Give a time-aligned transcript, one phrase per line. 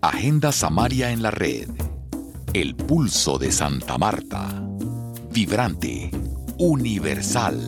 [0.00, 1.68] Agenda Samaria en la red.
[2.52, 4.62] El pulso de Santa Marta.
[5.32, 6.12] Vibrante,
[6.56, 7.58] universal,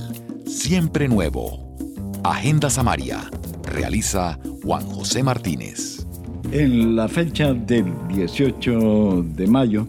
[0.46, 1.77] siempre nuevo.
[2.22, 3.29] Agenda Samaria.
[3.64, 6.06] Realiza Juan José Martínez.
[6.53, 9.88] En la fecha del 18 de mayo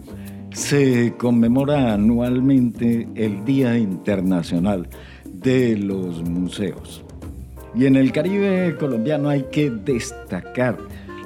[0.52, 4.88] se conmemora anualmente el Día Internacional
[5.24, 7.04] de los Museos.
[7.76, 10.76] Y en el Caribe colombiano hay que destacar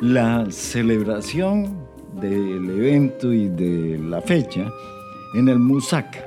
[0.00, 1.76] la celebración
[2.20, 4.70] del evento y de la fecha
[5.34, 6.24] en el MUSAC,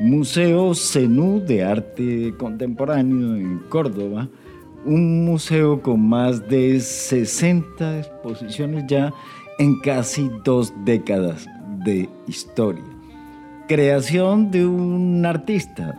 [0.00, 4.28] Museo Zenú de Arte Contemporáneo en Córdoba,
[4.84, 9.12] un museo con más de 60 exposiciones ya
[9.58, 11.46] en casi dos décadas
[11.84, 12.84] de historia.
[13.68, 15.98] Creación de un artista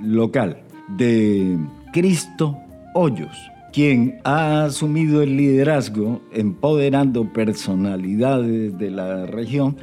[0.00, 0.62] local,
[0.96, 1.58] de
[1.92, 2.56] Cristo
[2.94, 3.36] Hoyos,
[3.74, 9.76] quien ha asumido el liderazgo empoderando personalidades de la región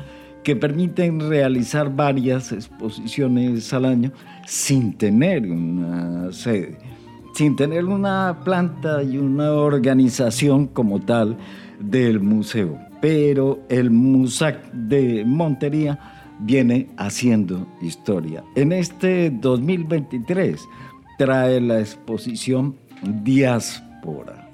[0.44, 4.14] que permiten realizar varias exposiciones al año
[4.48, 6.78] sin tener una sede,
[7.34, 11.36] sin tener una planta y una organización como tal
[11.82, 12.80] del museo.
[13.02, 16.00] Pero el MUSAC de Montería
[16.40, 18.42] viene haciendo historia.
[18.56, 20.62] En este 2023
[21.18, 24.50] trae la exposición Diáspora.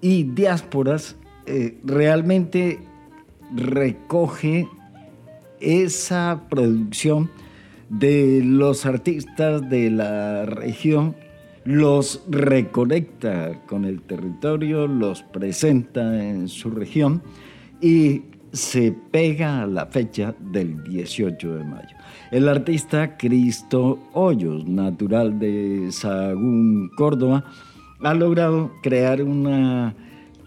[0.00, 2.80] Y Diásporas eh, realmente
[3.54, 4.68] recoge
[5.60, 7.30] esa producción
[7.88, 11.14] de los artistas de la región,
[11.64, 17.22] los reconecta con el territorio, los presenta en su región
[17.80, 21.96] y se pega a la fecha del 18 de mayo.
[22.30, 27.44] El artista Cristo Hoyos, natural de Sagún, Córdoba,
[28.02, 29.94] ha logrado crear una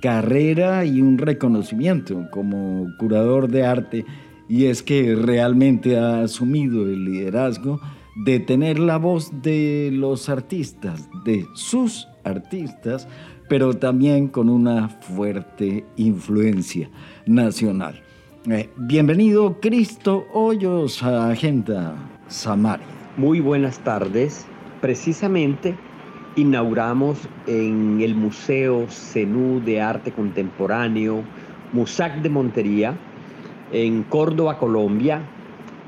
[0.02, 4.06] carrera y un reconocimiento como curador de arte
[4.47, 7.80] y es que realmente ha asumido el liderazgo
[8.15, 13.07] de tener la voz de los artistas, de sus artistas,
[13.47, 16.89] pero también con una fuerte influencia
[17.25, 18.01] nacional.
[18.50, 21.95] Eh, bienvenido Cristo Hoyos a Agenda
[22.28, 22.85] Samaria.
[23.17, 24.45] Muy buenas tardes.
[24.81, 25.75] Precisamente
[26.35, 31.23] inauguramos en el Museo Zenú de Arte Contemporáneo,
[31.73, 32.97] Musac de Montería,
[33.72, 35.22] en Córdoba, Colombia,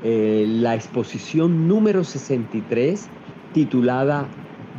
[0.04, 3.08] eh, la exposición número 63
[3.52, 4.26] titulada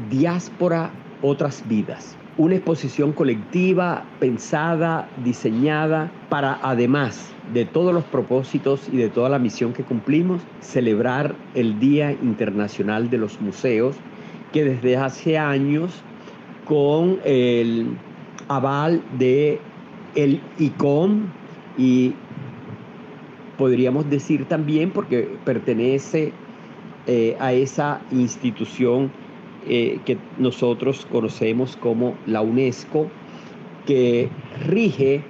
[0.09, 0.91] Diáspora,
[1.21, 2.17] otras vidas.
[2.37, 9.39] Una exposición colectiva, pensada, diseñada para, además de todos los propósitos y de toda la
[9.39, 13.95] misión que cumplimos, celebrar el Día Internacional de los Museos,
[14.51, 16.01] que desde hace años,
[16.65, 17.95] con el
[18.47, 19.59] aval de
[20.15, 21.27] el ICOM
[21.77, 22.13] y
[23.57, 26.33] podríamos decir también, porque pertenece
[27.07, 29.11] eh, a esa institución
[29.67, 33.09] eh, que nosotros conocemos como la UNESCO,
[33.85, 34.29] que
[34.67, 35.23] rige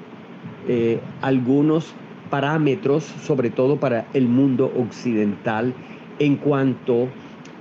[0.67, 1.94] eh, algunos
[2.29, 5.73] parámetros, sobre todo para el mundo occidental,
[6.19, 7.09] en cuanto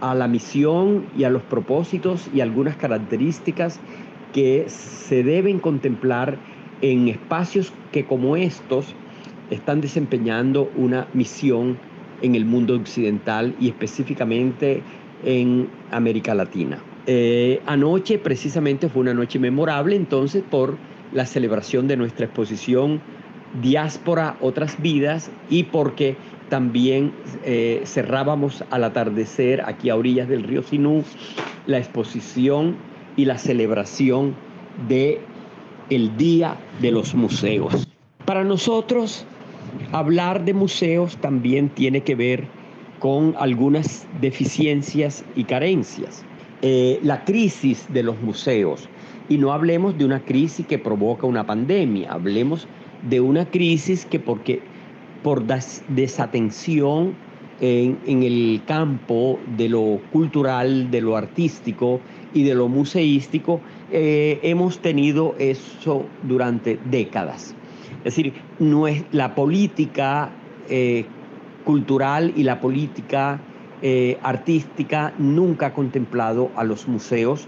[0.01, 3.81] a la misión y a los propósitos y algunas características
[4.33, 6.39] que se deben contemplar
[6.81, 8.95] en espacios que como estos
[9.53, 11.79] están desempeñando una misión
[12.23, 14.83] en el mundo occidental y específicamente
[15.25, 16.79] en América Latina.
[17.07, 20.77] Eh, anoche precisamente fue una noche memorable entonces por
[21.13, 23.01] la celebración de nuestra exposición
[23.61, 26.17] Diáspora, otras vidas y porque
[26.49, 27.13] también
[27.45, 31.05] eh, cerrábamos al atardecer aquí a orillas del río Sinú
[31.67, 32.77] la exposición
[33.17, 34.35] y la celebración
[34.89, 35.21] de
[35.91, 37.87] el Día de los Museos.
[38.25, 39.27] Para nosotros
[39.93, 42.49] hablar de museos también tiene que ver
[42.99, 46.25] con algunas deficiencias y carencias.
[46.63, 48.89] Eh, la crisis de los museos,
[49.29, 52.69] y no hablemos de una crisis que provoca una pandemia, hablemos
[53.09, 54.61] de una crisis que porque
[55.23, 55.45] por
[55.89, 57.15] desatención
[57.61, 62.01] en, el campo de lo cultural, de lo artístico
[62.35, 63.61] y de lo museístico,
[63.93, 67.55] eh, hemos tenido eso durante décadas.
[68.05, 70.31] Es decir, no es la política
[70.69, 71.07] eh,
[71.65, 73.41] cultural y la política
[73.81, 77.47] eh, artística nunca ha contemplado a los museos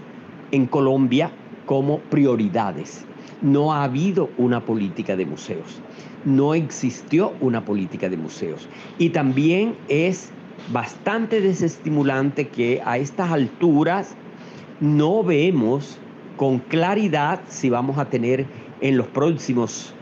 [0.51, 1.31] en Colombia
[1.65, 3.05] como prioridades.
[3.41, 5.81] No ha habido una política de museos,
[6.23, 8.67] no existió una política de museos.
[8.97, 10.29] Y también es
[10.71, 14.15] bastante desestimulante que a estas alturas
[14.79, 15.97] no vemos
[16.37, 18.45] con claridad si vamos a tener
[18.81, 19.94] en los próximos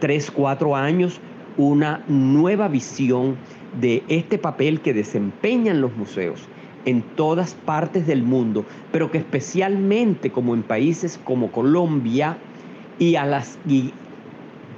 [0.00, 1.20] tres, cuatro años
[1.56, 3.36] una nueva visión
[3.80, 6.48] de este papel que desempeñan los museos
[6.86, 12.38] en todas partes del mundo, pero que especialmente como en países como Colombia
[12.98, 13.58] y a las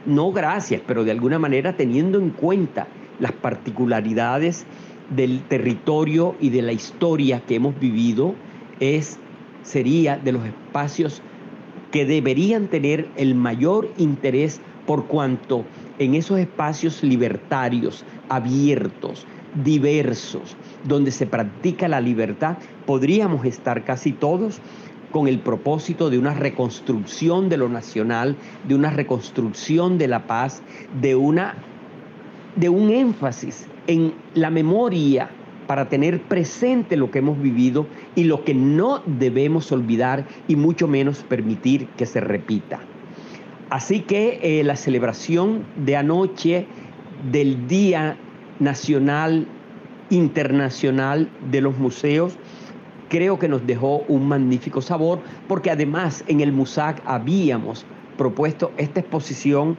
[0.05, 2.89] no gracias, pero de alguna manera teniendo en cuenta
[3.21, 4.67] las particularidades
[5.11, 8.35] del territorio y de la historia que hemos vivido,
[8.81, 9.19] es
[9.63, 11.23] sería de los espacios
[11.93, 14.61] que deberían tener el mayor interés
[14.93, 15.65] por cuanto
[15.99, 19.25] en esos espacios libertarios, abiertos,
[19.65, 20.55] diversos,
[20.85, 24.61] donde se practica la libertad, podríamos estar casi todos
[25.11, 28.37] con el propósito de una reconstrucción de lo nacional,
[28.69, 30.63] de una reconstrucción de la paz,
[31.01, 31.55] de, una,
[32.57, 35.31] de un énfasis en la memoria
[35.67, 40.87] para tener presente lo que hemos vivido y lo que no debemos olvidar y mucho
[40.87, 42.92] menos permitir que se repita.
[43.73, 46.67] Así que eh, la celebración de anoche
[47.31, 48.19] del Día
[48.61, 49.47] Nacional
[50.11, 52.37] Internacional de los Museos
[53.09, 57.87] creo que nos dejó un magnífico sabor, porque además en el MUSAC habíamos
[58.19, 59.79] propuesto esta exposición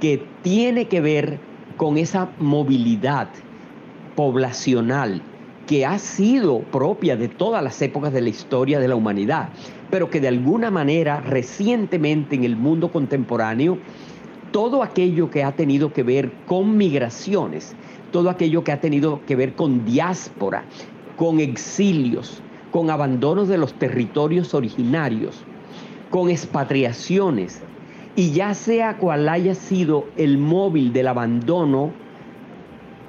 [0.00, 1.38] que tiene que ver
[1.76, 3.28] con esa movilidad
[4.16, 5.20] poblacional
[5.66, 9.50] que ha sido propia de todas las épocas de la historia de la humanidad,
[9.90, 13.78] pero que de alguna manera recientemente en el mundo contemporáneo,
[14.52, 17.74] todo aquello que ha tenido que ver con migraciones,
[18.12, 20.64] todo aquello que ha tenido que ver con diáspora,
[21.16, 25.42] con exilios, con abandonos de los territorios originarios,
[26.10, 27.60] con expatriaciones,
[28.16, 31.90] y ya sea cual haya sido el móvil del abandono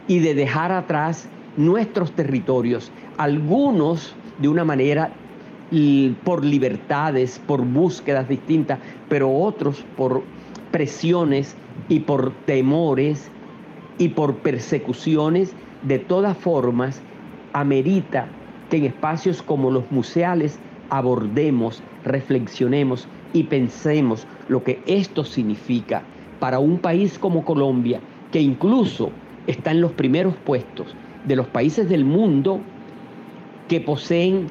[0.07, 5.11] y de dejar atrás nuestros territorios, algunos de una manera
[6.23, 8.79] por libertades, por búsquedas distintas,
[9.09, 10.23] pero otros por
[10.71, 11.55] presiones
[11.89, 13.29] y por temores
[13.97, 15.53] y por persecuciones,
[15.83, 17.01] de todas formas,
[17.53, 18.27] amerita
[18.69, 20.59] que en espacios como los museales
[20.89, 26.03] abordemos, reflexionemos y pensemos lo que esto significa
[26.39, 27.99] para un país como Colombia,
[28.31, 29.11] que incluso
[29.47, 30.95] está en los primeros puestos
[31.25, 32.59] de los países del mundo
[33.67, 34.47] que poseen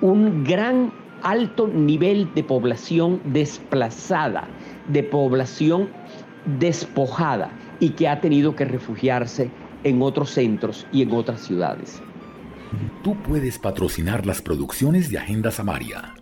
[0.00, 0.92] un gran
[1.22, 4.46] alto nivel de población desplazada,
[4.88, 5.88] de población
[6.58, 7.50] despojada
[7.80, 9.50] y que ha tenido que refugiarse
[9.84, 12.00] en otros centros y en otras ciudades.
[13.02, 16.14] Tú puedes patrocinar las producciones de Agenda Samaria.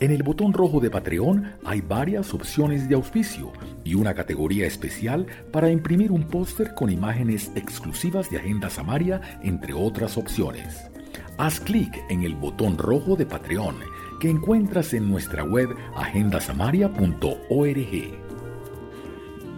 [0.00, 3.52] En el botón rojo de Patreon hay varias opciones de auspicio
[3.84, 9.72] y una categoría especial para imprimir un póster con imágenes exclusivas de Agenda Samaria, entre
[9.74, 10.88] otras opciones.
[11.38, 13.76] Haz clic en el botón rojo de Patreon
[14.20, 18.18] que encuentras en nuestra web agendasamaria.org.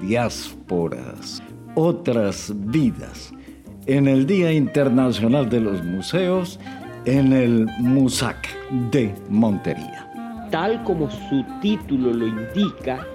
[0.01, 1.43] Diásporas,
[1.75, 3.33] otras vidas
[3.87, 6.59] en el Día Internacional de los Museos
[7.07, 8.49] en el MUSAC
[8.91, 10.07] de Montería.
[10.51, 13.07] Tal como su título lo indica,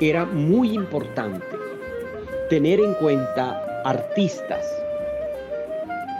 [0.00, 1.44] era muy importante
[2.48, 4.64] tener en cuenta artistas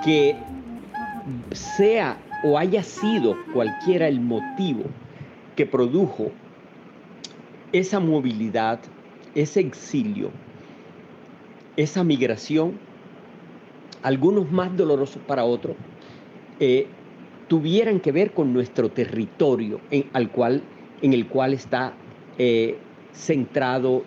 [0.04, 0.36] que
[1.52, 4.84] sea o haya sido cualquiera el motivo
[5.56, 6.30] que produjo
[7.72, 8.80] esa movilidad,
[9.34, 10.30] ese exilio,
[11.76, 12.72] esa migración,
[14.02, 15.76] algunos más dolorosos para otros,
[16.60, 16.86] eh,
[17.48, 20.62] tuvieran que ver con nuestro territorio en, al cual,
[21.02, 21.94] en el cual está
[22.38, 22.78] eh,
[23.12, 24.04] centrado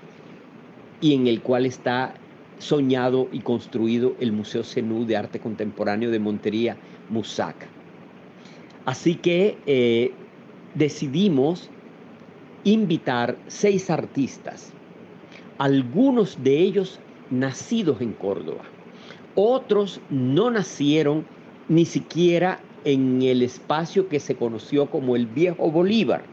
[1.01, 2.13] y en el cual está
[2.61, 6.77] soñado y construido el Museo Zenú de Arte Contemporáneo de Montería,
[7.09, 7.55] MUSAC.
[8.85, 10.11] Así que eh,
[10.75, 11.69] decidimos
[12.63, 14.71] invitar seis artistas,
[15.57, 16.99] algunos de ellos
[17.31, 18.63] nacidos en Córdoba.
[19.35, 21.25] Otros no nacieron
[21.67, 26.23] ni siquiera en el espacio que se conoció como el Viejo Bolívar,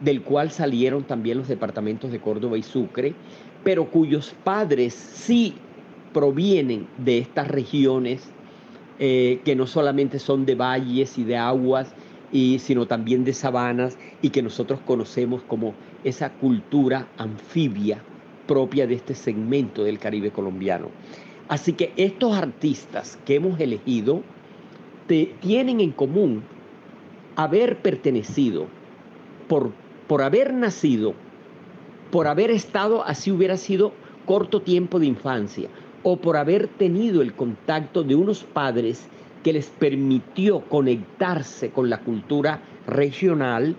[0.00, 3.14] del cual salieron también los departamentos de Córdoba y Sucre,
[3.68, 5.52] pero cuyos padres sí
[6.14, 8.22] provienen de estas regiones
[8.98, 11.86] eh, que no solamente son de valles y de aguas,
[12.32, 18.02] y, sino también de sabanas y que nosotros conocemos como esa cultura anfibia
[18.46, 20.88] propia de este segmento del Caribe colombiano.
[21.50, 24.22] Así que estos artistas que hemos elegido
[25.06, 26.40] tienen en común
[27.36, 28.64] haber pertenecido,
[29.46, 29.72] por,
[30.06, 31.12] por haber nacido,
[32.10, 33.92] por haber estado, así hubiera sido
[34.26, 35.68] corto tiempo de infancia,
[36.02, 39.06] o por haber tenido el contacto de unos padres
[39.42, 43.76] que les permitió conectarse con la cultura regional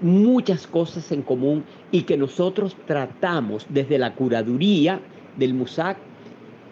[0.00, 5.00] muchas cosas en común y que nosotros tratamos desde la curaduría
[5.36, 5.96] del MUSAC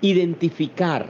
[0.00, 1.06] identificar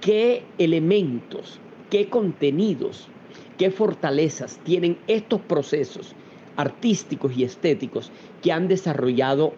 [0.00, 1.58] qué elementos,
[1.90, 3.08] qué contenidos,
[3.56, 6.14] qué fortalezas tienen estos procesos
[6.56, 8.10] artísticos y estéticos
[8.42, 9.52] que han desarrollado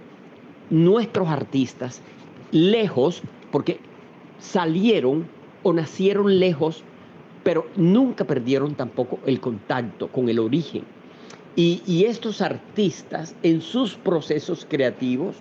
[0.70, 2.00] nuestros artistas
[2.50, 3.78] lejos, porque
[4.38, 5.26] salieron
[5.62, 6.82] o nacieron lejos,
[7.42, 10.82] pero nunca perdieron tampoco el contacto con el origen.
[11.56, 15.34] Y, estos artistas en sus procesos creativos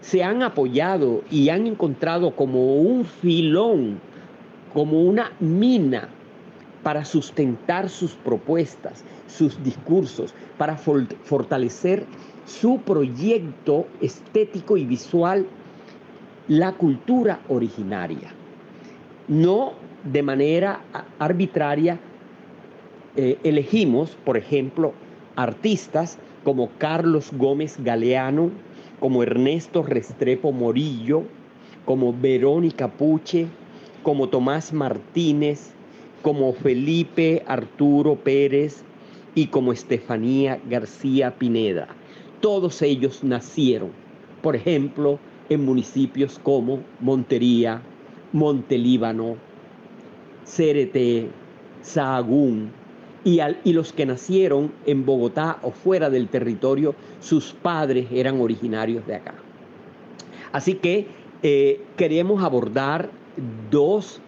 [0.00, 4.00] se han apoyado y han encontrado como un filón,
[4.74, 6.08] como una mina
[6.82, 12.04] para sustentar sus propuestas, sus discursos, para fortalecer
[12.46, 15.46] su proyecto estético y visual,
[16.48, 18.32] la cultura originaria.
[19.28, 19.72] No
[20.04, 20.80] de manera
[21.18, 21.98] arbitraria
[23.16, 24.92] eh, elegimos, por ejemplo,
[25.34, 28.50] artistas como Carlos Gómez Galeano,
[29.00, 31.24] como Ernesto Restrepo Morillo,
[31.84, 33.46] como Verónica Puche,
[34.02, 35.70] como Tomás Martínez,
[36.22, 38.84] como Felipe Arturo Pérez
[39.36, 41.86] y como Estefanía García Pineda.
[42.40, 43.90] Todos ellos nacieron,
[44.42, 47.82] por ejemplo, en municipios como Montería,
[48.32, 49.36] Montelíbano,
[50.44, 51.28] Cereté,
[51.82, 52.70] Sahagún,
[53.24, 59.04] y, y, los que nacieron en Bogotá o fuera del territorio, sus padres eran originarios
[59.06, 59.34] de acá.
[60.52, 61.08] Así que
[61.42, 63.10] eh, queremos abordar
[63.70, 64.20] dos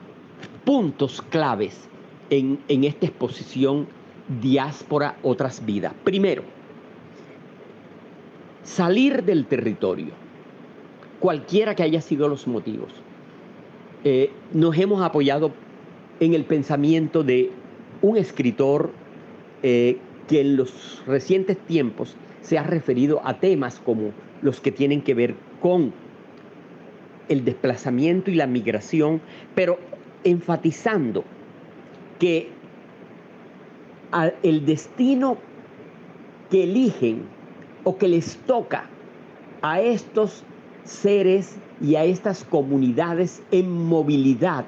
[0.65, 1.88] puntos claves
[2.29, 3.87] en, en esta exposición
[4.41, 5.95] Diáspora, otras vidas.
[6.05, 6.43] Primero,
[8.63, 10.13] salir del territorio,
[11.21, 12.93] cualquiera que haya sido los motivos.
[14.05, 15.53] Eh, nos hemos apoyado
[16.21, 17.51] en el pensamiento de
[18.03, 18.91] un escritor
[19.63, 25.03] eh, que en los recientes tiempos se ha referido a temas como los que tienen
[25.03, 25.93] que ver con
[27.29, 29.21] el desplazamiento y la migración,
[29.55, 29.79] pero
[30.25, 31.25] enfatizando
[32.19, 32.51] que
[34.43, 35.38] el destino
[36.50, 37.23] que eligen
[37.85, 38.88] o que les toca
[39.62, 40.45] a estos
[40.85, 44.65] seres y a estas comunidades en movilidad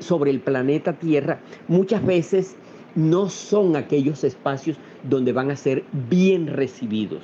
[0.00, 2.56] sobre el planeta Tierra, muchas veces
[2.94, 7.22] no son aquellos espacios donde van a ser bien recibidos.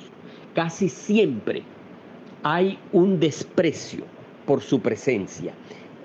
[0.53, 1.63] Casi siempre
[2.43, 4.03] hay un desprecio
[4.45, 5.53] por su presencia.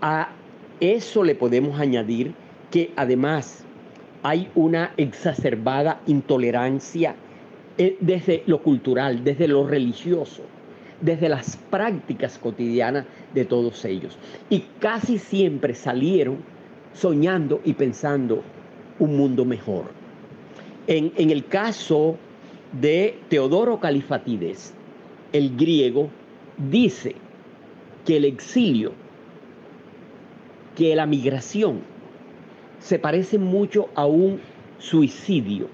[0.01, 0.31] A
[0.81, 2.33] eso le podemos añadir
[2.71, 3.65] que además
[4.23, 7.15] hay una exacerbada intolerancia
[7.77, 10.43] eh, desde lo cultural, desde lo religioso,
[11.01, 14.19] desde las prácticas cotidianas de todos ellos.
[14.51, 16.39] Y casi siempre salieron
[16.93, 18.43] soñando y pensando
[18.99, 19.85] un mundo mejor.
[20.89, 22.17] En, en el caso
[22.73, 24.75] de Teodoro Califatides,
[25.33, 26.09] el griego,
[26.71, 27.15] dice
[28.05, 28.93] que el exilio,
[30.77, 31.81] que la migración,
[32.81, 34.41] se parece mucho a un
[34.79, 35.69] suicidio.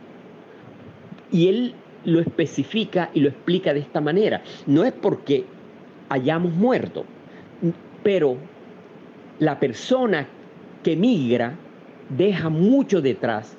[1.30, 4.42] Y él lo especifica y lo explica de esta manera.
[4.66, 5.44] No es porque
[6.08, 7.04] hayamos muerto,
[8.02, 8.36] pero
[9.38, 10.28] la persona
[10.82, 11.56] que migra
[12.10, 13.56] deja mucho detrás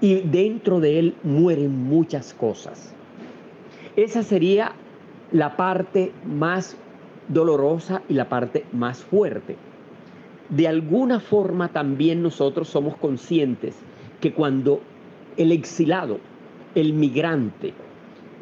[0.00, 2.92] y dentro de él mueren muchas cosas.
[3.96, 4.72] Esa sería
[5.30, 6.76] la parte más
[7.28, 9.56] dolorosa y la parte más fuerte.
[10.56, 13.74] De alguna forma también nosotros somos conscientes
[14.20, 14.80] que cuando
[15.36, 16.20] el exilado,
[16.76, 17.72] el migrante,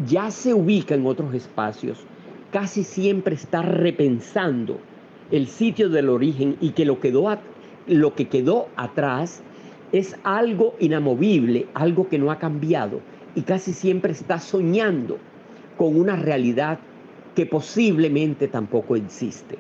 [0.07, 2.05] ya se ubica en otros espacios,
[2.51, 4.79] casi siempre está repensando
[5.31, 7.35] el sitio del origen y que lo, quedó
[7.87, 9.43] lo que quedó atrás
[9.93, 13.01] es algo inamovible, algo que no ha cambiado
[13.35, 15.17] y casi siempre está soñando
[15.79, 16.79] con una realidad
[17.35, 19.57] que posiblemente tampoco existe.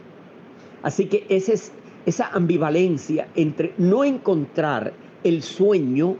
[0.82, 1.72] Así que esa es
[2.06, 4.92] esa ambivalencia entre no encontrar
[5.24, 6.16] el sueño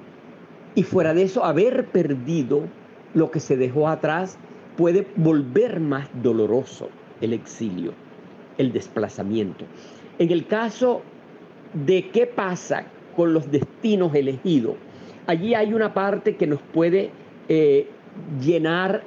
[0.75, 2.63] y fuera de eso haber perdido
[3.15, 4.39] lo que se dejó atrás
[4.77, 6.89] puede volver más doloroso
[7.21, 7.93] el exilio,
[8.59, 9.65] el desplazamiento.
[10.19, 11.03] En el caso
[11.87, 12.87] de qué pasa
[13.17, 14.77] con los destinos elegidos,
[15.27, 17.11] allí hay una parte que nos puede
[17.49, 17.87] eh,
[18.41, 19.03] llenar,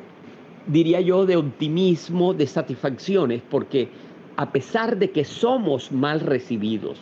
[0.67, 3.89] diría yo, de optimismo, de satisfacciones, porque
[4.37, 6.99] a pesar de que somos mal recibidos,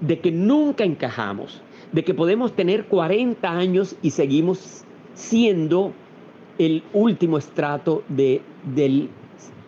[0.00, 1.62] de que nunca encajamos,
[1.92, 5.92] de que podemos tener 40 años y seguimos siendo
[6.58, 8.42] el último estrato de,
[8.74, 9.08] del,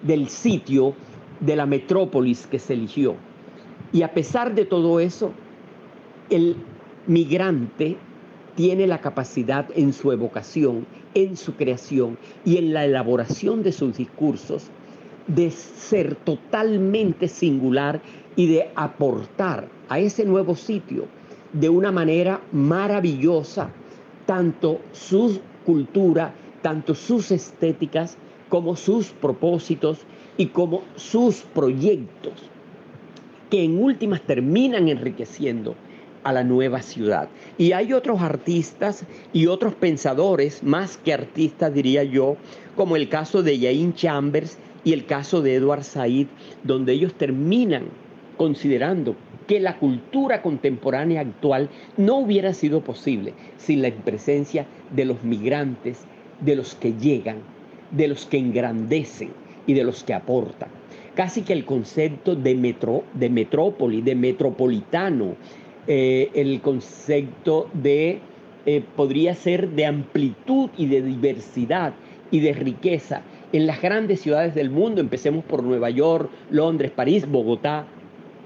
[0.02, 0.94] del sitio,
[1.40, 3.14] de la metrópolis que se eligió.
[3.92, 5.32] Y a pesar de todo eso,
[6.30, 6.56] el
[7.06, 7.96] migrante
[8.56, 13.96] tiene la capacidad en su evocación, en su creación y en la elaboración de sus
[13.96, 14.70] discursos
[15.26, 18.00] de ser totalmente singular
[18.36, 21.06] y de aportar a ese nuevo sitio
[21.52, 23.70] de una manera maravillosa
[24.26, 28.18] tanto su cultura, tanto sus estéticas,
[28.48, 30.00] como sus propósitos
[30.36, 32.34] y como sus proyectos,
[33.50, 35.74] que en últimas terminan enriqueciendo
[36.22, 37.28] a la nueva ciudad.
[37.56, 42.36] Y hay otros artistas y otros pensadores, más que artistas diría yo,
[42.74, 46.28] como el caso de Jain Chambers y el caso de Edward Said,
[46.62, 47.86] donde ellos terminan
[48.36, 49.16] considerando
[49.48, 54.64] que la cultura contemporánea actual no hubiera sido posible sin la presencia
[54.94, 56.04] de los migrantes,
[56.40, 57.38] de los que llegan,
[57.90, 59.30] de los que engrandecen
[59.66, 60.68] y de los que aportan.
[61.16, 65.34] Casi que el concepto de, metro, de metrópoli, de metropolitano,
[65.88, 68.20] eh, el concepto de,
[68.66, 71.92] eh, podría ser de amplitud y de diversidad
[72.30, 73.22] y de riqueza
[73.52, 77.86] en las grandes ciudades del mundo, empecemos por Nueva York, Londres, París, Bogotá,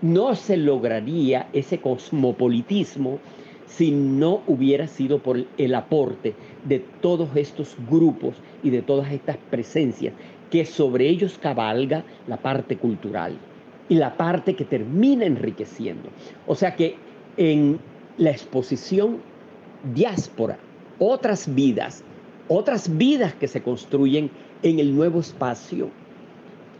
[0.02, 3.18] no se lograría ese cosmopolitismo
[3.66, 9.36] si no hubiera sido por el aporte de todos estos grupos y de todas estas
[9.36, 10.12] presencias
[10.50, 13.38] que sobre ellos cabalga la parte cultural
[13.88, 16.08] y la parte que termina enriqueciendo.
[16.46, 16.96] O sea que
[17.36, 17.78] en
[18.18, 19.18] la exposición
[19.94, 20.58] diáspora,
[20.98, 22.02] otras vidas,
[22.48, 24.30] otras vidas que se construyen
[24.62, 25.88] en el nuevo espacio,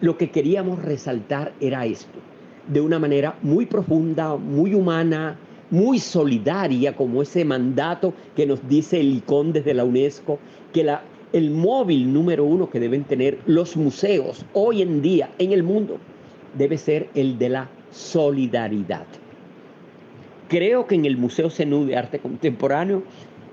[0.00, 2.18] lo que queríamos resaltar era esto,
[2.66, 5.38] de una manera muy profunda, muy humana,
[5.70, 10.38] muy solidaria, como ese mandato que nos dice el ICON desde la UNESCO,
[10.72, 10.87] que
[11.32, 15.99] el móvil número uno que deben tener los museos hoy en día en el mundo
[16.58, 19.06] debe ser el de la solidaridad.
[20.49, 23.04] Creo que en el Museo Zenú de Arte Contemporáneo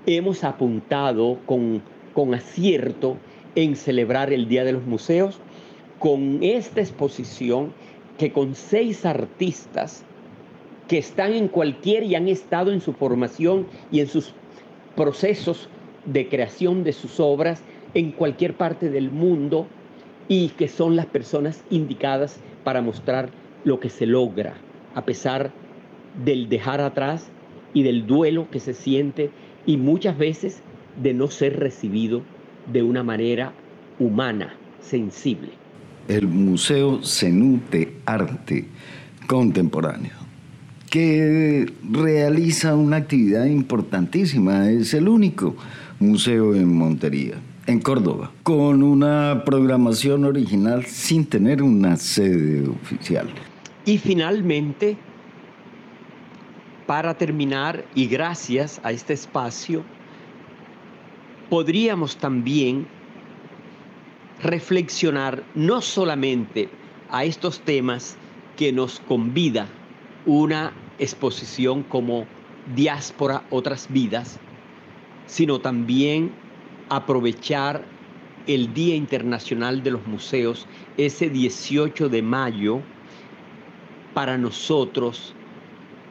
[0.06, 1.80] hemos apuntado con,
[2.12, 3.16] con acierto
[3.54, 5.40] en celebrar el Día de los Museos
[5.98, 7.72] con esta exposición
[8.18, 10.04] que con seis artistas
[10.88, 14.32] que están en cualquier y han estado en su formación y en sus
[14.94, 15.68] procesos
[16.06, 17.62] de creación de sus obras
[17.94, 19.66] en cualquier parte del mundo
[20.28, 23.30] y que son las personas indicadas para mostrar
[23.64, 24.54] lo que se logra
[24.94, 25.52] a pesar
[26.24, 27.30] del dejar atrás
[27.72, 29.30] y del duelo que se siente
[29.66, 30.62] y muchas veces
[30.96, 32.22] de no ser recibido
[32.72, 33.52] de una manera
[33.98, 35.58] humana, sensible
[36.08, 38.66] el Museo Zenú de Arte
[39.26, 40.12] Contemporáneo,
[40.90, 44.70] que realiza una actividad importantísima.
[44.70, 45.54] Es el único
[46.00, 47.34] museo en Montería,
[47.66, 53.28] en Córdoba, con una programación original sin tener una sede oficial.
[53.84, 54.96] Y finalmente,
[56.86, 59.84] para terminar, y gracias a este espacio,
[61.48, 62.86] podríamos también
[64.42, 66.68] reflexionar no solamente
[67.10, 68.16] a estos temas
[68.56, 69.68] que nos convida
[70.26, 72.26] una exposición como
[72.74, 74.38] Diáspora, otras vidas,
[75.26, 76.30] sino también
[76.90, 77.84] aprovechar
[78.46, 82.80] el Día Internacional de los Museos, ese 18 de mayo,
[84.14, 85.34] para nosotros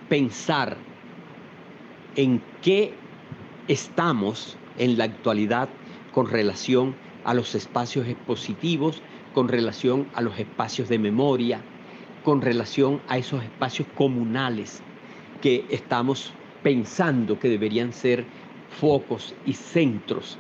[0.10, 0.78] pensar
[2.16, 2.94] en qué
[3.68, 5.70] estamos en la actualidad
[6.12, 11.66] con relación a los espacios expositivos, con relación a los espacios de memoria,
[12.24, 14.84] con relación a esos espacios comunales
[15.42, 18.30] que estamos pensando que deberían ser
[18.68, 20.40] focos y centros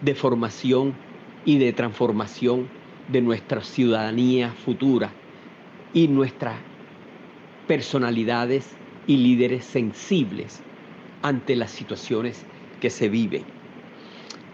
[0.00, 0.98] de formación
[1.44, 2.70] y de transformación
[3.06, 5.14] de nuestra ciudadanía futura
[5.92, 6.62] y nuestras
[7.66, 10.62] personalidades y líderes sensibles
[11.22, 12.46] ante las situaciones
[12.80, 13.42] que se viven.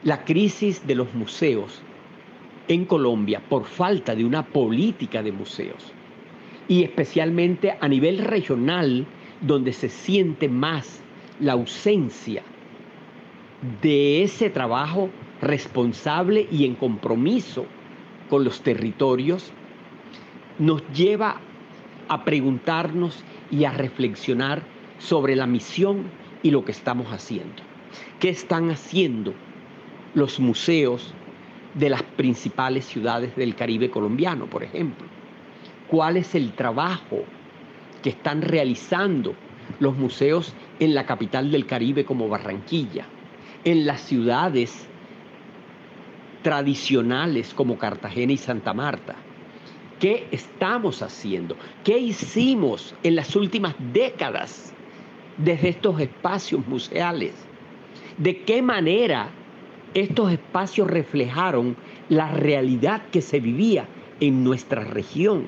[0.03, 1.83] La crisis de los museos
[2.69, 5.93] en Colombia por falta de una política de museos
[6.69, 9.07] y especialmente a nivel regional
[9.41, 11.01] donde se siente más
[11.41, 12.43] la ausencia
[13.83, 15.11] de ese trabajo
[15.41, 17.67] responsable y en compromiso
[18.31, 19.51] con los territorios,
[20.59, 21.41] nos lleva
[22.09, 24.63] a preguntarnos y a reflexionar
[24.99, 26.05] sobre la misión
[26.43, 27.74] y lo que estamos haciendo.
[28.21, 29.35] ¿Qué están haciendo
[30.15, 31.15] los museos
[31.75, 35.07] de las principales ciudades del Caribe colombiano, por ejemplo.
[35.89, 37.25] ¿Cuál es el trabajo
[38.03, 39.35] que están realizando
[39.81, 43.07] los museos en la capital del Caribe como Barranquilla,
[43.65, 44.87] en las ciudades
[46.43, 49.17] tradicionales como Cartagena y Santa Marta?
[49.99, 51.57] ¿Qué estamos haciendo?
[51.83, 54.73] ¿Qué hicimos en las últimas décadas
[55.39, 57.44] desde estos espacios museales?
[58.19, 59.31] ¿De qué manera
[59.95, 61.77] estos espacios reflejaron
[62.09, 63.87] la realidad que se vivía
[64.21, 65.45] en nuestra región.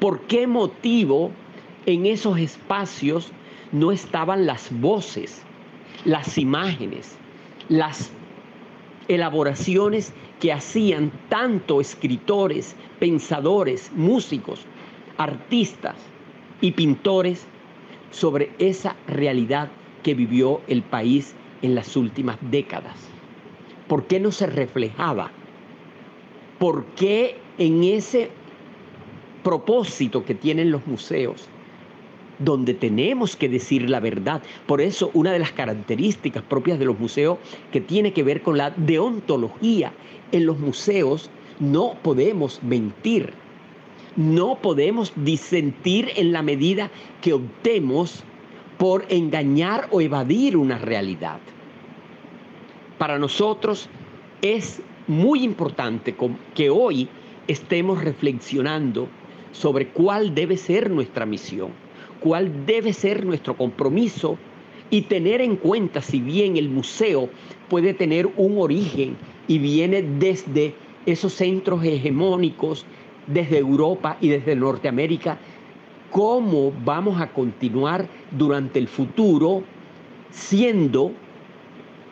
[0.00, 1.32] ¿Por qué motivo
[1.84, 3.32] en esos espacios
[3.72, 5.42] no estaban las voces,
[6.04, 7.16] las imágenes,
[7.68, 8.10] las
[9.08, 14.64] elaboraciones que hacían tanto escritores, pensadores, músicos,
[15.16, 15.96] artistas
[16.60, 17.46] y pintores
[18.10, 19.70] sobre esa realidad
[20.06, 22.94] que vivió el país en las últimas décadas?
[23.88, 25.32] ¿Por qué no se reflejaba?
[26.60, 28.30] ¿Por qué en ese
[29.42, 31.48] propósito que tienen los museos,
[32.38, 34.42] donde tenemos que decir la verdad.
[34.66, 37.38] Por eso una de las características propias de los museos
[37.72, 39.92] que tiene que ver con la deontología.
[40.32, 43.32] En los museos no podemos mentir,
[44.16, 46.90] no podemos disentir en la medida
[47.22, 48.24] que optemos
[48.78, 51.38] por engañar o evadir una realidad.
[52.98, 53.88] Para nosotros
[54.42, 56.14] es muy importante
[56.54, 57.08] que hoy
[57.46, 59.08] estemos reflexionando
[59.52, 61.70] sobre cuál debe ser nuestra misión,
[62.20, 64.36] cuál debe ser nuestro compromiso
[64.90, 67.28] y tener en cuenta si bien el museo
[67.68, 69.16] puede tener un origen
[69.48, 70.74] y viene desde
[71.06, 72.84] esos centros hegemónicos,
[73.26, 75.38] desde Europa y desde Norteamérica,
[76.10, 79.62] cómo vamos a continuar durante el futuro
[80.30, 81.12] siendo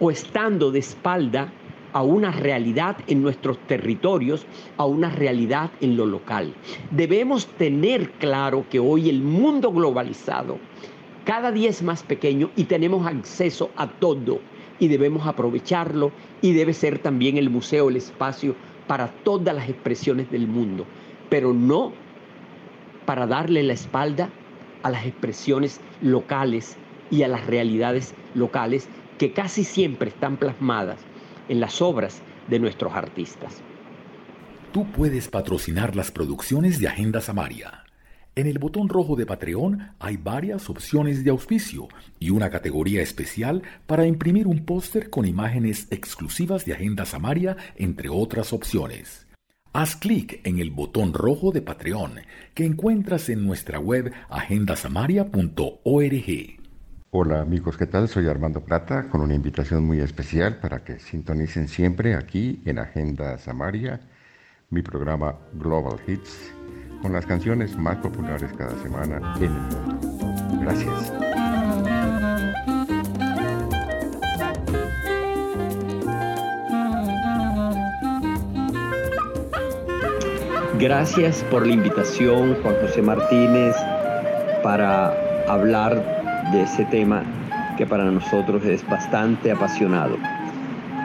[0.00, 1.52] o estando de espalda
[1.92, 6.52] a una realidad en nuestros territorios, a una realidad en lo local.
[6.90, 10.58] Debemos tener claro que hoy el mundo globalizado
[11.24, 14.40] cada día es más pequeño y tenemos acceso a todo
[14.78, 18.54] y debemos aprovecharlo y debe ser también el museo el espacio
[18.86, 20.84] para todas las expresiones del mundo,
[21.30, 21.92] pero no
[23.06, 24.30] para darle la espalda
[24.82, 26.76] a las expresiones locales
[27.10, 28.88] y a las realidades locales
[29.18, 30.98] que casi siempre están plasmadas
[31.48, 33.62] en las obras de nuestros artistas.
[34.72, 37.84] Tú puedes patrocinar las producciones de Agenda Samaria.
[38.36, 41.86] En el botón rojo de Patreon hay varias opciones de auspicio
[42.18, 48.08] y una categoría especial para imprimir un póster con imágenes exclusivas de Agenda Samaria, entre
[48.08, 49.23] otras opciones.
[49.76, 52.20] Haz clic en el botón rojo de Patreon
[52.54, 56.60] que encuentras en nuestra web agendasamaria.org.
[57.10, 58.08] Hola amigos, ¿qué tal?
[58.08, 63.36] Soy Armando Plata con una invitación muy especial para que sintonicen siempre aquí en Agenda
[63.36, 64.00] Samaria,
[64.70, 66.54] mi programa Global Hits,
[67.02, 70.60] con las canciones más populares cada semana en el mundo.
[70.60, 71.33] Gracias.
[80.78, 83.76] Gracias por la invitación, Juan José Martínez,
[84.62, 85.14] para
[85.48, 87.22] hablar de ese tema
[87.78, 90.16] que para nosotros es bastante apasionado.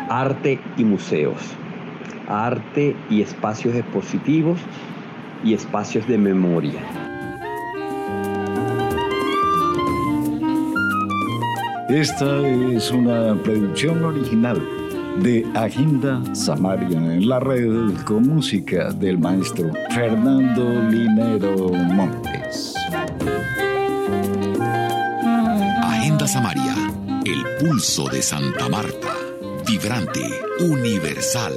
[0.09, 1.37] Arte y museos.
[2.27, 4.59] Arte y espacios expositivos
[5.43, 6.79] y espacios de memoria.
[11.89, 14.78] Esta es una producción original
[15.21, 22.75] de Agenda Samaria en la red con música del maestro Fernando Linero Montes.
[26.29, 26.75] Samaria,
[27.25, 29.15] el pulso de Santa Marta.
[29.65, 30.21] Vibrante,
[30.59, 31.53] universal,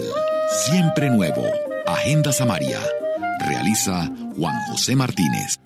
[0.64, 1.44] siempre nuevo.
[1.86, 2.80] Agenda Samaria.
[3.40, 5.61] Realiza Juan José Martínez.